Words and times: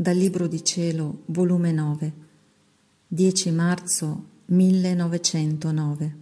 Dal 0.00 0.16
Libro 0.16 0.46
di 0.46 0.64
Cielo, 0.64 1.24
volume 1.26 1.72
9, 1.72 2.12
10 3.06 3.50
marzo 3.50 4.24
1909. 4.46 6.16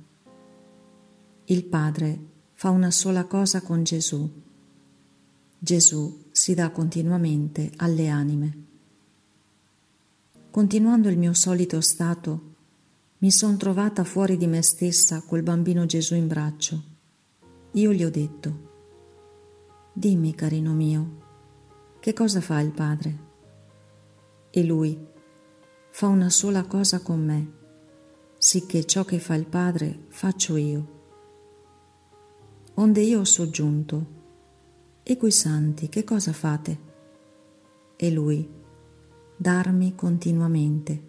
Il 1.44 1.64
Padre 1.64 2.18
fa 2.54 2.70
una 2.70 2.90
sola 2.90 3.26
cosa 3.26 3.62
con 3.62 3.84
Gesù. 3.84 4.28
Gesù 5.56 6.24
si 6.32 6.54
dà 6.54 6.70
continuamente 6.70 7.70
alle 7.76 8.08
anime. 8.08 8.64
Continuando 10.50 11.08
il 11.08 11.16
mio 11.16 11.32
solito 11.32 11.80
stato, 11.80 12.54
mi 13.18 13.30
son 13.30 13.56
trovata 13.58 14.02
fuori 14.02 14.36
di 14.36 14.48
me 14.48 14.60
stessa 14.60 15.22
col 15.22 15.44
bambino 15.44 15.86
Gesù 15.86 16.16
in 16.16 16.26
braccio. 16.26 16.82
Io 17.74 17.92
gli 17.92 18.02
ho 18.02 18.10
detto, 18.10 18.70
Dimmi, 19.92 20.34
carino 20.34 20.72
mio, 20.72 21.20
che 22.00 22.12
cosa 22.12 22.40
fa 22.40 22.58
il 22.58 22.72
Padre? 22.72 23.26
E 24.50 24.64
lui 24.64 25.06
fa 25.90 26.06
una 26.06 26.30
sola 26.30 26.64
cosa 26.64 27.00
con 27.00 27.24
me, 27.24 27.52
sicché 28.38 28.84
ciò 28.84 29.04
che 29.04 29.18
fa 29.18 29.34
il 29.34 29.46
Padre 29.46 30.04
faccio 30.08 30.56
io. 30.56 30.96
Onde 32.74 33.00
io 33.00 33.20
ho 33.20 33.24
soggiunto, 33.24 34.16
e 35.02 35.16
quei 35.16 35.32
santi 35.32 35.88
che 35.88 36.04
cosa 36.04 36.32
fate? 36.32 36.86
E 37.96 38.10
lui, 38.10 38.48
darmi 39.36 39.94
continuamente, 39.94 41.02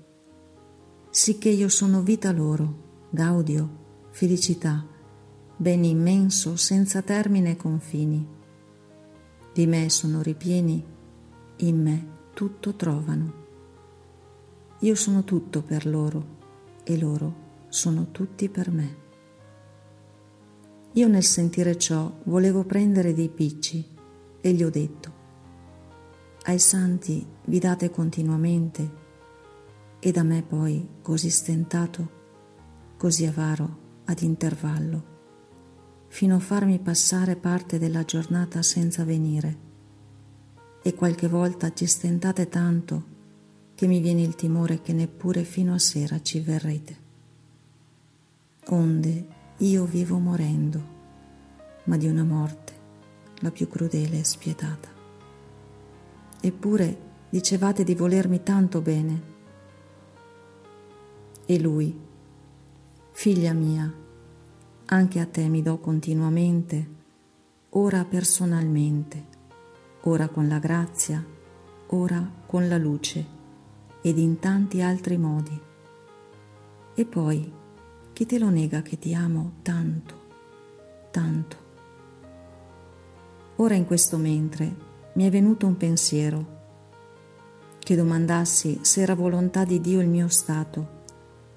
sicché 1.12 1.50
io 1.50 1.70
sono 1.70 2.02
vita 2.02 2.32
loro, 2.32 3.08
gaudio, 3.12 4.08
felicità, 4.10 4.86
bene 5.56 5.88
immenso 5.88 6.56
senza 6.56 7.02
termine 7.02 7.52
e 7.52 7.56
confini. 7.58 8.28
Di 9.54 9.68
me 9.68 9.90
sono 9.90 10.22
ripieni, 10.22 10.84
in 11.58 11.82
me 11.82 12.18
tutto 12.40 12.74
trovano. 12.74 13.34
Io 14.80 14.96
sono 14.96 15.26
tutto 15.26 15.62
per 15.62 15.86
loro 15.86 16.38
e 16.86 16.98
loro 16.98 17.66
sono 17.68 18.12
tutti 18.12 18.48
per 18.48 18.72
me. 18.72 18.96
Io 20.94 21.10
nel 21.10 21.26
sentire 21.26 21.78
ciò 21.78 22.10
volevo 22.24 22.64
prendere 22.64 23.14
dei 23.14 23.28
picci 23.28 23.86
e 24.40 24.54
gli 24.54 24.64
ho 24.64 24.70
detto, 24.70 25.14
ai 26.44 26.60
santi 26.60 27.28
vi 27.44 27.60
date 27.60 27.90
continuamente 27.90 28.92
e 30.00 30.12
da 30.14 30.24
me 30.24 30.42
poi 30.42 30.88
così 31.02 31.30
stentato, 31.30 32.10
così 32.96 33.26
avaro 33.26 34.04
ad 34.06 34.22
intervallo, 34.22 35.04
fino 36.08 36.38
a 36.38 36.40
farmi 36.40 36.80
passare 36.80 37.36
parte 37.36 37.78
della 37.78 38.06
giornata 38.06 38.62
senza 38.62 39.04
venire 39.04 39.68
e 40.82 40.94
qualche 40.94 41.28
volta 41.28 41.74
ci 41.74 41.86
stentate 41.86 42.48
tanto 42.48 43.18
che 43.76 43.88
mi 43.88 44.00
viene 44.00 44.22
il 44.22 44.36
timore 44.36 44.82
che 44.82 44.94
neppure 44.94 45.44
fino 45.44 45.74
a 45.74 45.80
sera 45.80 46.22
ci 46.22 46.40
verrete. 46.40 46.98
Onde 48.68 49.28
io 49.58 49.86
vivo 49.86 50.18
morendo, 50.18 50.98
ma 51.86 51.98
di 51.98 52.08
una 52.08 52.24
morte 52.24 52.78
la 53.40 53.52
più 53.52 53.68
crudele 53.68 54.20
e 54.20 54.24
spietata. 54.24 54.90
Eppure 56.42 56.98
dicevate 57.30 57.84
di 57.84 57.96
volermi 57.96 58.44
tanto 58.44 58.82
bene. 58.82 59.22
E 61.46 61.60
lui, 61.60 61.98
figlia 63.12 63.54
mia, 63.54 63.92
anche 64.86 65.20
a 65.20 65.26
te 65.26 65.48
mi 65.48 65.62
do 65.62 65.78
continuamente, 65.80 66.88
ora 67.70 68.04
personalmente, 68.06 69.29
ora 70.04 70.30
con 70.30 70.48
la 70.48 70.60
grazia, 70.60 71.24
ora 71.88 72.32
con 72.46 72.68
la 72.68 72.78
luce 72.78 73.38
ed 74.02 74.18
in 74.18 74.40
tanti 74.40 74.82
altri 74.82 75.18
modi. 75.18 75.60
E 76.94 77.06
poi, 77.06 77.52
chi 78.14 78.26
te 78.26 78.40
lo 78.40 78.50
nega 78.50 78.82
che 78.82 78.98
ti 78.98 79.14
amo 79.14 79.54
tanto, 79.62 80.16
tanto? 81.12 81.58
Ora 83.58 83.76
in 83.76 83.86
questo 83.86 84.18
mentre 84.18 84.74
mi 85.14 85.26
è 85.26 85.30
venuto 85.30 85.66
un 85.66 85.76
pensiero, 85.76 86.58
che 87.80 87.96
domandassi 87.96 88.80
se 88.84 89.02
era 89.02 89.16
volontà 89.16 89.66
di 89.66 89.82
Dio 89.82 90.00
il 90.00 90.08
mio 90.08 90.30
stato, 90.30 90.98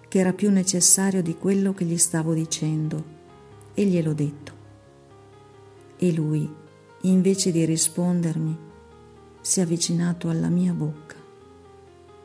che 0.08 0.18
era 0.18 0.32
più 0.32 0.50
necessario 0.50 1.22
di 1.22 1.36
quello 1.36 1.72
che 1.74 1.84
gli 1.84 1.98
stavo 1.98 2.34
dicendo, 2.34 3.20
e 3.74 3.84
gliel'ho 3.84 4.14
detto. 4.14 4.52
E 5.96 6.12
lui, 6.12 6.52
invece 7.02 7.50
di 7.50 7.64
rispondermi, 7.64 8.58
si 9.40 9.60
è 9.60 9.62
avvicinato 9.62 10.28
alla 10.28 10.48
mia 10.48 10.72
bocca 10.72 11.16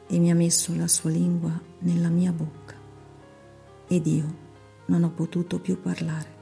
e 0.08 0.20
mi 0.20 0.32
ha 0.32 0.36
messo 0.36 0.76
la 0.76 0.88
sua 0.88 1.10
lingua 1.10 1.60
nella 1.80 2.10
mia 2.10 2.32
bocca. 2.32 2.76
Ed 3.88 4.06
io 4.06 4.46
non 4.88 5.04
ho 5.04 5.12
potuto 5.12 5.60
più 5.60 5.82
parlare, 5.82 6.36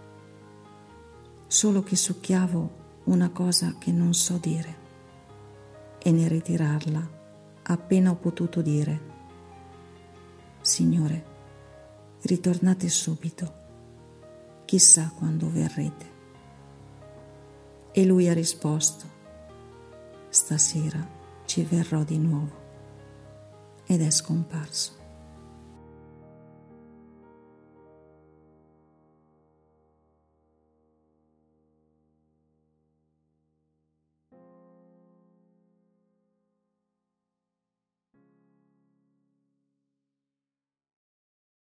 solo 1.47 1.81
che 1.81 1.95
succhiavo 1.95 2.83
una 3.05 3.29
cosa 3.29 3.75
che 3.77 3.91
non 3.91 4.13
so 4.13 4.37
dire 4.37 4.83
e 5.99 6.11
nel 6.11 6.29
ritirarla 6.29 7.09
appena 7.63 8.11
ho 8.11 8.15
potuto 8.15 8.61
dire, 8.61 9.13
Signore, 10.61 11.25
ritornate 12.23 12.89
subito, 12.89 13.53
chissà 14.65 15.11
quando 15.15 15.49
verrete. 15.49 16.14
E 17.97 18.03
lui 18.03 18.27
ha 18.27 18.33
risposto, 18.33 19.05
stasera 20.27 20.99
ci 21.45 21.63
verrò 21.63 22.03
di 22.03 22.17
nuovo 22.17 22.63
ed 23.85 24.01
è 24.01 24.09
scomparso. 24.09 25.04